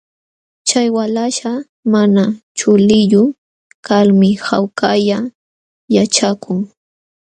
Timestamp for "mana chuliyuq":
1.93-3.27